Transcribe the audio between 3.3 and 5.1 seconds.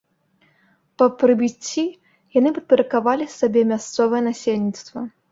сабе мясцовае насельніцтва.